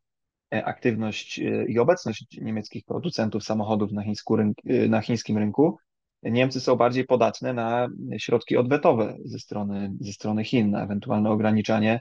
e, 0.54 0.64
aktywność 0.64 1.38
e, 1.38 1.64
i 1.64 1.78
obecność 1.78 2.38
niemieckich 2.40 2.84
producentów 2.84 3.44
samochodów 3.44 3.92
na, 3.92 4.02
e, 4.02 4.88
na 4.88 5.00
chińskim 5.00 5.38
rynku, 5.38 5.78
Niemcy 6.22 6.60
są 6.60 6.76
bardziej 6.76 7.04
podatne 7.04 7.52
na 7.52 7.88
środki 8.18 8.56
odwetowe 8.56 9.16
ze 9.24 9.38
strony, 9.38 9.92
ze 10.00 10.12
strony 10.12 10.44
Chin, 10.44 10.70
na 10.70 10.84
ewentualne 10.84 11.30
ograniczanie 11.30 12.00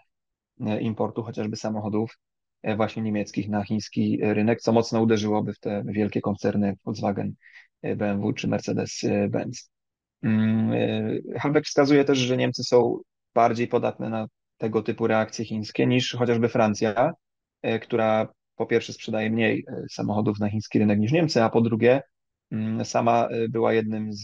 importu 0.82 1.24
chociażby 1.24 1.56
samochodów 1.56 2.18
właśnie 2.78 3.04
niemieckich 3.04 3.50
na 3.50 3.64
chiński 3.64 4.20
rynek, 4.22 4.62
co 4.62 4.72
mocno 4.72 5.02
uderzyłoby 5.02 5.54
w 5.54 5.60
te 5.60 5.84
wielkie 5.86 6.22
koncerny 6.22 6.74
Volkswagen, 6.86 7.34
BMW 7.98 8.34
czy 8.34 8.48
Mercedes-Benz. 8.48 9.70
Mm, 10.24 10.72
Habeck 11.40 11.68
wskazuje 11.68 12.06
też, 12.06 12.18
że 12.18 12.38
Niemcy 12.38 12.64
są 12.64 13.00
bardziej 13.34 13.68
podatne 13.68 14.10
na 14.10 14.28
tego 14.58 14.82
typu 14.82 15.08
reakcje 15.08 15.46
chińskie 15.46 15.88
niż 15.88 16.16
chociażby 16.20 16.50
Francja, 16.50 17.12
która 17.82 18.28
po 18.56 18.66
pierwsze 18.66 18.94
sprzedaje 18.94 19.30
mniej 19.30 19.66
samochodów 19.92 20.40
na 20.40 20.50
chiński 20.50 20.80
rynek 20.80 21.00
niż 21.00 21.12
Niemcy, 21.12 21.44
a 21.44 21.50
po 21.50 21.62
drugie 21.62 22.02
Mm, 22.52 22.86
sama 22.86 23.28
e, 23.32 23.50
była 23.50 23.74
jednym 23.74 24.14
z, 24.14 24.24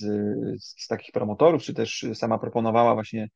z 0.63 0.87
takich 0.87 1.11
promotorów, 1.11 1.63
czy 1.63 1.73
też 1.73 2.05
sama 2.13 2.37
proponowała 2.37 2.93
właśnie 2.93 3.23
e, 3.23 3.27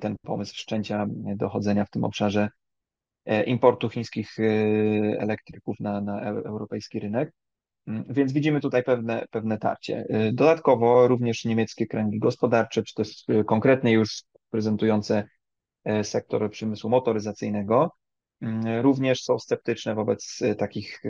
ten 0.00 0.16
pomysł 0.22 0.54
wszczęcia 0.54 1.06
dochodzenia 1.36 1.84
w 1.84 1.90
tym 1.90 2.04
obszarze 2.04 2.48
e, 3.24 3.44
importu 3.44 3.88
chińskich 3.88 4.36
elektryków 5.18 5.80
na, 5.80 6.00
na 6.00 6.22
europejski 6.22 7.00
rynek. 7.00 7.32
Mm, 7.86 8.04
więc 8.08 8.32
widzimy 8.32 8.60
tutaj 8.60 8.82
pewne, 8.82 9.26
pewne 9.30 9.58
tarcie. 9.58 10.06
Dodatkowo 10.32 11.08
również 11.08 11.44
niemieckie 11.44 11.86
kręgi 11.86 12.18
gospodarcze, 12.18 12.82
czy 12.82 12.94
też 12.94 13.24
konkretnie 13.46 13.92
już 13.92 14.22
prezentujące 14.50 15.28
sektor 16.02 16.50
przemysłu 16.50 16.90
motoryzacyjnego, 16.90 17.90
mm, 18.42 18.80
również 18.82 19.22
są 19.22 19.38
sceptyczne 19.38 19.94
wobec 19.94 20.38
takich 20.58 21.02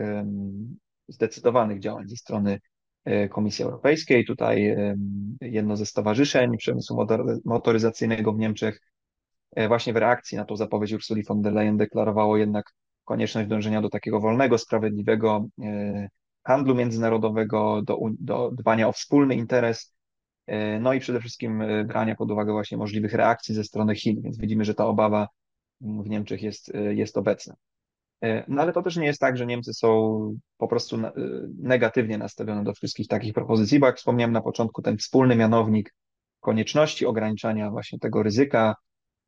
zdecydowanych 1.09 1.81
działań 1.81 2.09
ze 2.09 2.17
strony 2.17 2.59
E, 2.59 2.78
Komisji 3.31 3.65
Europejskiej. 3.65 4.25
Tutaj 4.25 4.77
jedno 5.41 5.77
ze 5.77 5.87
stowarzyszeń 5.87 6.57
przemysłu 6.57 7.07
motoryzacyjnego 7.45 8.33
w 8.33 8.39
Niemczech 8.39 8.81
e, 9.57 9.69
właśnie 9.69 9.93
w 9.93 9.97
reakcji 9.97 10.39
na 10.39 10.45
tą 10.45 10.57
zapowiedź 10.57 10.93
Ursuli 10.93 11.25
von 11.25 11.43
der 11.43 11.53
Leyen 11.53 11.77
deklarowało 11.77 12.37
jednak 12.37 12.73
konieczność 13.05 13.49
dążenia 13.49 13.83
do 13.83 13.89
takiego 13.89 14.21
wolnego, 14.21 14.59
sprawiedliwego 14.59 15.49
e, 15.63 16.09
handlu 16.45 16.75
międzynarodowego, 16.75 17.83
do, 17.83 17.99
do 18.21 18.51
dbania 18.51 18.89
o 18.89 18.93
wspólny 18.93 19.35
interes, 19.35 19.95
no 20.81 20.93
i 20.93 21.01
przede 21.01 21.21
wszystkim 21.21 21.63
brania 21.87 22.15
pod 22.15 22.31
uwagę 22.31 22.53
właśnie 22.53 22.79
możliwych 22.79 23.13
reakcji 23.13 23.55
ze 23.55 23.65
strony 23.65 23.95
Chin, 23.95 24.23
więc 24.23 24.39
widzimy, 24.39 24.65
że 24.65 24.75
ta 24.75 24.87
obawa 24.87 25.29
w 25.81 26.09
Niemczech 26.09 26.43
jest, 26.43 26.73
jest 26.91 27.17
obecna. 27.19 27.55
E, 28.23 28.45
no 28.49 28.63
ale 28.63 28.73
to 28.73 28.83
też 28.83 28.97
nie 28.97 29.07
jest 29.07 29.21
tak, 29.21 29.37
że 29.37 29.47
Niemcy 29.47 29.75
są 29.75 30.39
po 30.57 30.69
prostu 30.69 30.97
e, 30.97 31.13
negatywnie 31.59 32.19
nastawione 32.19 32.65
do 32.65 32.75
wszystkich 32.75 33.09
takich 33.09 33.35
propozycji, 33.35 33.79
bo 33.79 33.87
jak 33.87 33.97
wspomniałem 33.97 34.33
na 34.33 34.41
początku, 34.41 34.83
ten 34.83 34.99
wspólny 34.99 35.37
mianownik 35.37 35.95
konieczności 36.41 37.07
ograniczania 37.07 37.71
właśnie 37.71 37.99
tego 37.99 38.23
ryzyka, 38.23 38.75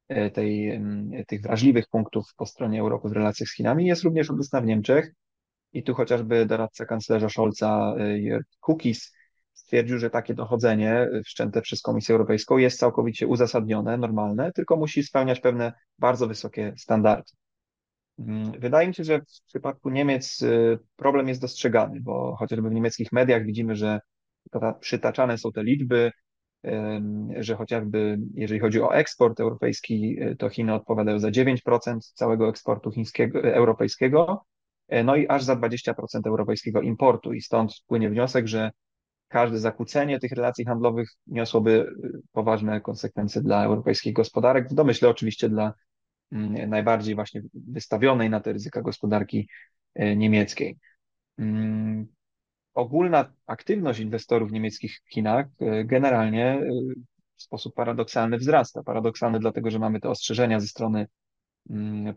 e, 0.09 0.31
tej, 0.31 0.81
tych 1.27 1.43
wrażliwych 1.43 1.89
punktów 1.89 2.25
po 2.37 2.47
stronie 2.47 2.81
Europy 2.81 3.09
w 3.09 3.13
relacjach 3.13 3.49
z 3.49 3.55
Chinami 3.55 3.87
jest 3.87 4.03
również 4.03 4.31
obecna 4.31 4.61
w 4.61 4.67
Niemczech. 4.67 5.13
I 5.73 5.83
tu 5.83 5.95
chociażby 5.95 6.47
doradca 6.47 6.87
kanclerza 6.87 7.29
Scholza, 7.29 7.95
Jörg 7.99 8.45
Kukis, 8.61 9.13
stwierdził, 9.53 9.99
że 9.99 10.11
takie 10.11 10.35
dochodzenie 10.35 11.09
wszczęte 11.25 11.63
przez 11.63 11.83
Komisję 11.83 12.13
Europejską 12.13 12.59
jest 12.59 12.79
całkowicie 12.79 13.27
uzasadnione, 13.27 13.97
normalne, 13.97 14.53
tylko 14.53 14.77
musi 14.77 15.03
spełniać 15.03 15.41
pewne 15.41 15.73
bardzo 15.99 16.27
wysokie 16.27 16.75
standardy. 16.77 17.33
Mm, 18.21 18.53
wydaje 18.61 18.89
mi 18.89 18.95
się, 18.95 19.05
że 19.05 19.21
w 19.21 19.47
przypadku 19.47 19.91
Niemiec 19.91 20.43
y, 20.43 20.79
problem 20.97 21.29
jest 21.29 21.41
dostrzegany, 21.41 22.01
bo 22.01 22.37
chociażby 22.37 22.69
w 22.71 22.73
niemieckich 22.73 23.13
mediach 23.13 23.47
widzimy, 23.47 23.77
że 23.77 24.01
przytaczane 24.81 25.39
są 25.39 25.53
te 25.53 25.65
liczby, 25.65 26.11
że 27.37 27.57
chociażby 27.57 28.19
jeżeli 28.35 28.61
chodzi 28.61 28.81
o 28.81 28.95
eksport 28.95 29.41
europejski, 29.41 30.23
y, 30.23 30.37
to 30.37 30.49
Chiny 30.49 30.75
odpowiadają 30.75 31.19
za 31.19 31.31
9% 31.31 32.13
całego 32.15 32.49
eksportu 32.49 32.91
chińskiego, 32.91 33.39
y, 33.39 33.55
europejskiego, 33.55 34.45
no 35.05 35.17
i 35.17 35.29
aż 35.29 35.45
za 35.45 35.57
20% 35.57 36.27
europejskiego 36.27 36.81
importu. 36.81 37.33
I 37.33 37.41
stąd 37.41 37.73
płynie 37.87 38.11
wniosek, 38.11 38.49
że 38.49 38.71
każde 39.29 39.59
zakłócenie 39.59 40.21
tych 40.21 40.33
relacji 40.33 40.65
handlowych 40.65 41.11
niosłoby 41.27 41.95
poważne 42.33 42.81
konsekwencje 42.81 43.43
dla 43.43 43.65
europejskich 43.65 44.13
gospodarek, 44.13 44.69
w 44.69 44.75
domyśle 44.75 45.09
oczywiście 45.09 45.49
dla 45.49 45.75
najbardziej 46.31 47.15
właśnie 47.15 47.43
wystawionej 47.55 48.31
na 48.31 48.41
te 48.41 48.53
ryzyka 48.53 48.83
gospodarki 48.83 49.49
e, 49.95 50.17
niemieckiej. 50.17 50.79
Mm, 51.39 52.07
ogólna 52.75 53.33
aktywność 53.47 54.01
inwestorów 54.01 54.53
niemieckich 54.53 55.01
w 55.07 55.13
Chinach 55.13 55.47
e, 55.61 55.85
generalnie 55.85 56.47
e, 56.47 56.71
w 57.37 57.43
sposób 57.43 57.75
paradoksalny 57.75 58.39
wzrasta. 58.39 58.83
Paradoksalny 58.83 59.39
dlatego, 59.39 59.71
że 59.71 59.79
mamy 59.79 60.01
te 60.01 60.09
ostrzeżenia 60.09 60.61
ze 60.61 60.67
strony 60.67 61.07
mm, 61.71 62.15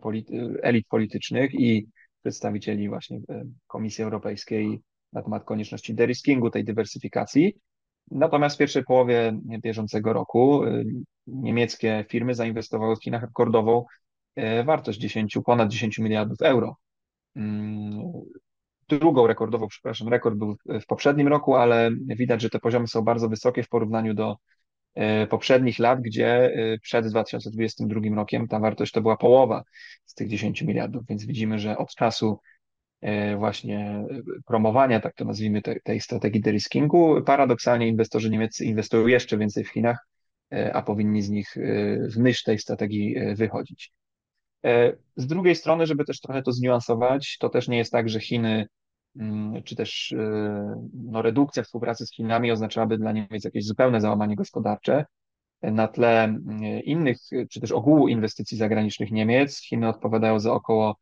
elit 0.61 0.87
politycznych 0.87 1.53
i 1.53 1.87
przedstawicieli 2.21 2.89
właśnie 2.89 3.19
Komisji 3.67 4.03
Europejskiej 4.03 4.81
na 5.13 5.21
temat 5.21 5.43
konieczności 5.43 5.95
deriskingu, 5.95 6.49
tej 6.49 6.63
dywersyfikacji. 6.63 7.55
Natomiast 8.11 8.55
w 8.55 8.59
pierwszej 8.59 8.83
połowie 8.83 9.39
bieżącego 9.61 10.13
roku 10.13 10.61
niemieckie 11.27 12.05
firmy 12.09 12.35
zainwestowały 12.35 12.95
w 12.95 13.03
Chinach 13.03 13.21
rekordową 13.21 13.85
wartość 14.65 14.99
10, 14.99 15.37
ponad 15.45 15.69
10 15.69 15.99
miliardów 15.99 16.41
euro. 16.41 16.75
Mm, 17.35 18.01
drugą 18.89 19.27
rekordową, 19.27 19.67
przepraszam, 19.67 20.07
rekord 20.07 20.35
był 20.35 20.55
w 20.81 20.85
poprzednim 20.85 21.27
roku, 21.27 21.55
ale 21.55 21.89
widać, 22.07 22.41
że 22.41 22.49
te 22.49 22.59
poziomy 22.59 22.87
są 22.87 23.01
bardzo 23.01 23.29
wysokie 23.29 23.63
w 23.63 23.69
porównaniu 23.69 24.13
do 24.13 24.37
e, 24.95 25.27
poprzednich 25.27 25.79
lat, 25.79 26.01
gdzie 26.01 26.27
e, 26.27 26.77
przed 26.79 27.07
2022 27.07 28.15
rokiem 28.15 28.47
ta 28.47 28.59
wartość 28.59 28.91
to 28.91 29.01
była 29.01 29.17
połowa 29.17 29.63
z 30.05 30.13
tych 30.13 30.29
10 30.29 30.61
miliardów, 30.61 31.03
więc 31.09 31.25
widzimy, 31.25 31.59
że 31.59 31.77
od 31.77 31.95
czasu 31.95 32.39
właśnie 33.37 34.05
promowania, 34.45 34.99
tak 34.99 35.15
to 35.15 35.25
nazwijmy, 35.25 35.61
tej 35.83 36.01
strategii 36.01 36.41
deriskingu, 36.41 37.21
paradoksalnie 37.25 37.87
inwestorzy 37.87 38.29
niemieccy 38.29 38.65
inwestują 38.65 39.07
jeszcze 39.07 39.37
więcej 39.37 39.63
w 39.63 39.69
Chinach, 39.69 40.07
a 40.73 40.81
powinni 40.81 41.21
z 41.21 41.29
nich 41.29 41.55
w 42.13 42.17
myśl 42.17 42.43
tej 42.45 42.59
strategii 42.59 43.15
wychodzić. 43.35 43.91
E, 44.65 44.93
z 45.15 45.27
drugiej 45.27 45.55
strony, 45.55 45.85
żeby 45.85 46.05
też 46.05 46.21
trochę 46.21 46.41
to 46.41 46.51
zniuansować, 46.51 47.37
to 47.39 47.49
też 47.49 47.67
nie 47.67 47.77
jest 47.77 47.91
tak, 47.91 48.09
że 48.09 48.19
Chiny, 48.19 48.67
mm, 49.15 49.63
czy 49.63 49.75
też 49.75 50.11
e, 50.11 50.81
no, 50.93 51.21
redukcja 51.21 51.63
współpracy 51.63 52.05
z 52.05 52.15
Chinami 52.15 52.51
oznaczałaby 52.51 52.97
dla 52.97 53.11
Niemiec 53.11 53.43
jakieś 53.43 53.65
zupełne 53.65 54.01
załamanie 54.01 54.35
gospodarcze. 54.35 55.05
Na 55.61 55.87
tle 55.87 56.23
mm, 56.23 56.61
innych, 56.83 57.17
czy 57.49 57.61
też 57.61 57.71
ogółu 57.71 58.07
inwestycji 58.07 58.57
zagranicznych 58.57 59.11
Niemiec, 59.11 59.59
Chiny 59.59 59.89
odpowiadają 59.89 60.39
za 60.39 60.53
około 60.53 60.95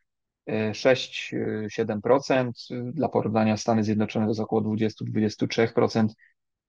6-7%, 0.47 2.51
e, 2.71 2.91
dla 2.91 3.09
porównania 3.09 3.57
Stany 3.57 3.83
Zjednoczone 3.83 4.25
to 4.25 4.29
jest 4.29 4.41
około 4.41 4.61
20-23%, 4.61 6.07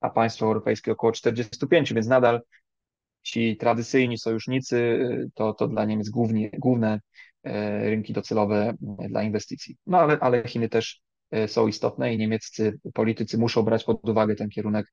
a 0.00 0.10
państwa 0.10 0.46
europejskie 0.46 0.92
około 0.92 1.12
45%, 1.12 1.94
więc 1.94 2.06
nadal 2.06 2.40
ci 3.22 3.56
tradycyjni 3.56 4.18
sojusznicy 4.18 5.08
to, 5.34 5.54
to 5.54 5.68
dla 5.68 5.84
Niemiec 5.84 6.10
głównie, 6.10 6.50
główne 6.50 7.00
e, 7.44 7.90
rynki 7.90 8.12
docelowe 8.12 8.74
e, 8.98 9.08
dla 9.08 9.22
inwestycji. 9.22 9.76
No 9.86 9.98
ale, 9.98 10.18
ale 10.20 10.48
Chiny 10.48 10.68
też 10.68 11.00
e, 11.30 11.48
są 11.48 11.66
istotne 11.66 12.14
i 12.14 12.18
niemieccy 12.18 12.78
politycy 12.94 13.38
muszą 13.38 13.62
brać 13.62 13.84
pod 13.84 14.08
uwagę 14.08 14.34
ten 14.34 14.48
kierunek 14.48 14.86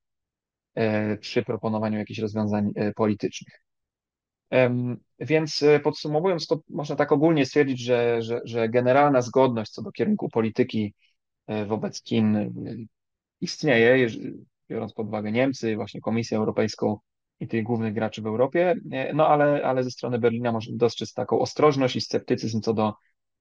przy 1.19 1.43
proponowaniu 1.43 1.98
jakichś 2.00 2.19
rozwiązań 2.19 2.71
politycznych. 2.95 3.62
Więc 5.19 5.63
podsumowując, 5.83 6.48
to 6.48 6.59
można 6.69 6.95
tak 6.95 7.12
ogólnie 7.12 7.45
stwierdzić, 7.45 7.79
że, 7.83 8.21
że, 8.21 8.41
że 8.43 8.69
generalna 8.69 9.21
zgodność 9.21 9.71
co 9.71 9.81
do 9.81 9.91
kierunku 9.91 10.29
polityki 10.29 10.93
wobec 11.67 12.03
Chin 12.03 12.53
istnieje, 13.41 14.07
biorąc 14.69 14.93
pod 14.93 15.07
uwagę 15.07 15.31
Niemcy, 15.31 15.75
właśnie 15.75 16.01
Komisję 16.01 16.38
Europejską 16.38 16.98
i 17.39 17.48
tych 17.48 17.63
głównych 17.63 17.93
graczy 17.93 18.22
w 18.22 18.27
Europie, 18.27 18.75
no 19.13 19.27
ale, 19.27 19.65
ale 19.65 19.84
ze 19.84 19.91
strony 19.91 20.19
Berlina 20.19 20.51
można 20.51 20.77
dostrzec 20.77 21.13
taką 21.13 21.39
ostrożność 21.39 21.96
i 21.96 22.01
sceptycyzm 22.01 22.62
co 22.62 22.74
do 22.74 22.93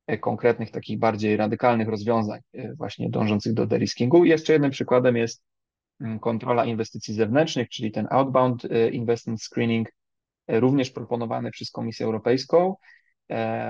e, 0.06 0.18
konkretnych, 0.18 0.70
takich 0.70 0.98
bardziej 0.98 1.36
radykalnych 1.36 1.88
rozwiązań 1.88 2.40
e, 2.54 2.74
właśnie 2.74 3.10
dążących 3.10 3.54
do 3.54 3.66
deriskingu. 3.66 4.24
Jeszcze 4.24 4.52
jednym 4.52 4.70
przykładem 4.70 5.16
jest 5.16 5.42
mm, 6.00 6.18
kontrola 6.18 6.64
inwestycji 6.64 7.14
zewnętrznych, 7.14 7.68
czyli 7.68 7.92
ten 7.92 8.08
outbound 8.10 8.64
e, 8.64 8.90
investment 8.90 9.42
screening, 9.42 9.88
również 10.48 10.90
proponowany 10.90 11.50
przez 11.50 11.70
Komisję 11.70 12.06
Europejską. 12.06 12.74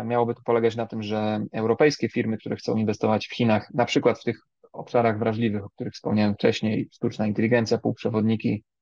Miałoby 0.04 0.34
to 0.34 0.40
polegać 0.44 0.76
na 0.76 0.86
tym, 0.86 1.02
że 1.02 1.40
europejskie 1.52 2.08
firmy, 2.08 2.38
które 2.38 2.56
chcą 2.56 2.76
inwestować 2.76 3.26
w 3.28 3.34
Chinach, 3.34 3.70
na 3.74 3.84
przykład 3.84 4.20
w 4.20 4.24
tych 4.24 4.40
obszarach 4.72 5.18
wrażliwych, 5.18 5.64
o 5.64 5.70
których 5.70 5.92
wspomniałem 5.92 6.34
wcześniej, 6.34 6.88
sztuczna 6.92 7.26
inteligencja, 7.26 7.78
półprzewodniki 7.78 8.50
e, 8.52 8.77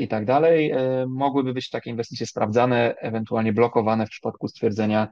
i 0.00 0.08
tak 0.08 0.24
dalej, 0.24 0.70
e, 0.70 1.06
mogłyby 1.08 1.54
być 1.54 1.70
takie 1.70 1.90
inwestycje 1.90 2.26
sprawdzane, 2.26 2.94
ewentualnie 2.96 3.52
blokowane 3.52 4.06
w 4.06 4.10
przypadku 4.10 4.48
stwierdzenia 4.48 5.08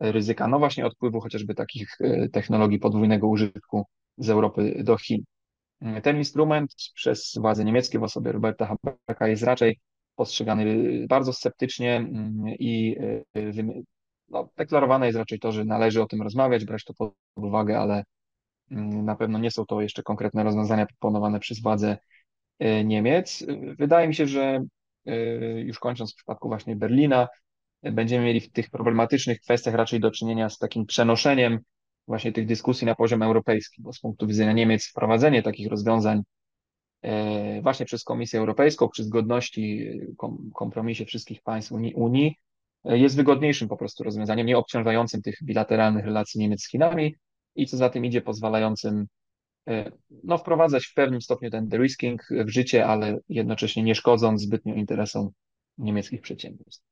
ryzyka, 0.00 0.48
no 0.48 0.58
właśnie 0.58 0.86
odpływu 0.86 1.20
chociażby 1.20 1.54
takich 1.54 2.00
e, 2.00 2.28
technologii 2.28 2.78
podwójnego 2.78 3.28
użytku 3.28 3.86
z 4.18 4.30
Europy 4.30 4.82
do 4.84 4.96
Chin. 4.96 5.22
Ten 6.02 6.16
instrument 6.16 6.74
przez 6.94 7.34
władze 7.40 7.64
niemieckie 7.64 7.98
w 7.98 8.02
osobie 8.02 8.32
Roberta 8.32 8.66
Habecka 8.66 9.28
jest 9.28 9.42
raczej 9.42 9.78
postrzegany 10.16 10.66
bardzo 11.08 11.32
sceptycznie 11.32 11.96
mm, 11.96 12.48
i 12.48 12.96
no, 14.28 14.48
deklarowane 14.56 15.06
jest 15.06 15.18
raczej 15.18 15.38
to, 15.38 15.52
że 15.52 15.64
należy 15.64 16.02
o 16.02 16.06
tym 16.06 16.22
rozmawiać, 16.22 16.64
brać 16.64 16.84
to 16.84 16.94
pod 16.94 17.14
uwagę, 17.36 17.78
ale 17.78 18.04
Mm, 18.70 19.04
na 19.04 19.16
pewno 19.16 19.38
nie 19.38 19.50
są 19.50 19.66
to 19.66 19.80
jeszcze 19.80 20.02
konkretne 20.02 20.44
rozwiązania 20.44 20.86
proponowane 20.86 21.40
przez 21.40 21.62
władze 21.62 21.88
e, 21.88 21.98
Niemiec. 22.60 23.46
Wydaje 23.78 24.08
mi 24.08 24.14
się, 24.14 24.26
że 24.26 24.64
e, 25.06 25.16
już 25.60 25.78
kończąc 25.78 26.12
w 26.12 26.16
przypadku 26.16 26.48
właśnie 26.48 26.76
Berlina, 26.76 27.28
będziemy 27.82 28.24
mieli 28.24 28.40
w 28.40 28.52
tych 28.52 28.70
problematycznych 28.70 29.40
kwestiach 29.40 29.74
raczej 29.74 30.00
do 30.00 30.10
czynienia 30.10 30.48
z 30.48 30.58
takim 30.58 30.86
przenoszeniem 30.86 31.58
właśnie 32.06 32.32
tych 32.32 32.46
dyskusji 32.46 32.86
na 32.86 32.94
poziom 32.94 33.22
europejski, 33.22 33.82
bo 33.82 33.92
z 33.92 34.00
punktu 34.00 34.26
widzenia 34.26 34.52
Niemiec 34.52 34.86
wprowadzenie 34.86 35.42
takich 35.42 35.68
rozwiązań 35.68 36.22
e, 37.02 37.62
właśnie 37.62 37.86
przez 37.86 38.04
Komisję 38.04 38.40
Europejską, 38.40 38.88
przy 38.88 39.04
zgodności, 39.04 39.90
kompromisie 40.54 41.04
wszystkich 41.04 41.42
państw 41.42 41.72
Unii, 41.72 41.94
Unii 41.94 42.36
jest 42.84 43.16
wygodniejszym 43.16 43.68
po 43.68 43.76
prostu 43.76 44.04
rozwiązaniem, 44.04 44.46
nie 44.46 44.58
obciążającym 44.58 45.22
tych 45.22 45.38
bilateralnych 45.42 46.04
relacji 46.04 46.40
Niemiec 46.40 46.62
z 46.62 46.70
Chinami, 46.70 47.14
i 47.54 47.66
co 47.66 47.76
za 47.76 47.90
tym 47.90 48.04
idzie, 48.04 48.20
pozwalającym 48.20 48.98
e, 48.98 49.06
no, 50.24 50.38
wprowadzać 50.38 50.86
w 50.86 50.94
pewnym 50.94 51.22
stopniu 51.22 51.50
ten 51.50 51.68
de-risking 51.68 52.22
w 52.30 52.48
życie, 52.48 52.86
ale 52.86 53.18
jednocześnie 53.28 53.82
nie 53.82 53.94
szkodząc 53.94 54.42
zbytnio 54.42 54.74
interesom 54.74 55.30
niemieckich 55.78 56.20
przedsiębiorstw. 56.20 56.87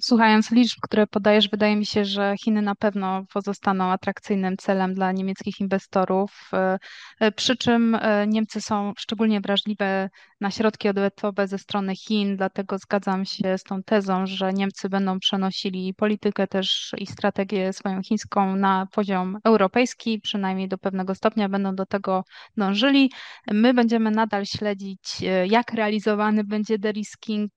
Słuchając 0.00 0.50
liczb, 0.50 0.78
które 0.82 1.06
podajesz, 1.06 1.48
wydaje 1.48 1.76
mi 1.76 1.86
się, 1.86 2.04
że 2.04 2.34
Chiny 2.44 2.62
na 2.62 2.74
pewno 2.74 3.24
pozostaną 3.32 3.90
atrakcyjnym 3.90 4.56
celem 4.56 4.94
dla 4.94 5.12
niemieckich 5.12 5.60
inwestorów, 5.60 6.50
e, 6.52 6.78
e, 7.20 7.32
przy 7.32 7.56
czym 7.56 7.94
e, 7.94 8.26
Niemcy 8.26 8.60
są 8.60 8.92
szczególnie 8.98 9.40
wrażliwe 9.40 10.10
na 10.40 10.50
środki 10.50 10.88
odwetowe 10.88 11.48
ze 11.48 11.58
strony 11.58 11.96
Chin, 11.96 12.36
dlatego 12.36 12.78
zgadzam 12.78 13.24
się 13.24 13.58
z 13.58 13.62
tą 13.62 13.82
tezą, 13.82 14.26
że 14.26 14.52
Niemcy 14.52 14.88
będą 14.88 15.18
przenosili 15.18 15.94
politykę 15.94 16.46
też 16.46 16.94
i 16.98 17.06
strategię 17.06 17.72
swoją 17.72 18.02
chińską 18.02 18.56
na 18.56 18.86
poziom 18.92 19.38
europejski, 19.44 20.20
przynajmniej 20.20 20.68
do 20.68 20.78
pewnego 20.78 21.14
stopnia 21.14 21.48
będą 21.48 21.74
do 21.74 21.86
tego 21.86 22.24
dążyli. 22.56 23.10
My 23.50 23.74
będziemy 23.74 24.10
nadal 24.10 24.46
śledzić, 24.46 25.00
jak 25.46 25.72
realizowany 25.72 26.44
będzie 26.44 26.78
derisking 26.78 27.52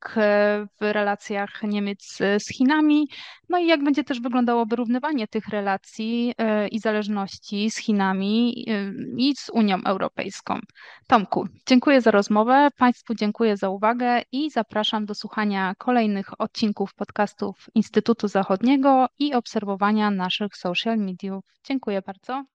w 0.82 0.82
relacjach 0.82 1.64
Niemiec 1.64 2.20
z 2.40 2.48
Chinami, 2.48 3.08
no 3.50 3.58
i 3.60 3.68
jak 3.68 3.84
będzie 3.84 4.04
też 4.04 4.22
wyglądało 4.22 4.66
wyrównywanie 4.66 5.28
tych 5.28 5.48
relacji 5.48 6.34
e, 6.38 6.68
i 6.68 6.80
zależności 6.80 7.72
z 7.72 7.78
Chinami 7.78 8.66
e, 8.68 8.92
i 9.18 9.36
z 9.36 9.50
Unią 9.50 9.78
Europejską. 9.86 10.60
Tomku, 11.08 11.48
dziękuję 11.68 12.02
za 12.02 12.12
rozmowę, 12.12 12.70
Państwu 12.78 13.16
dziękuję 13.16 13.58
za 13.58 13.70
uwagę 13.70 14.22
i 14.32 14.52
zapraszam 14.52 15.06
do 15.06 15.16
słuchania 15.16 15.76
kolejnych 15.78 16.42
odcinków 16.42 16.94
podcastów 16.94 17.70
Instytutu 17.76 18.28
Zachodniego 18.28 19.08
i 19.20 19.34
obserwowania 19.34 20.12
naszych 20.12 20.56
social 20.56 20.98
mediów. 20.98 21.44
Dziękuję 21.64 22.02
bardzo. 22.02 22.55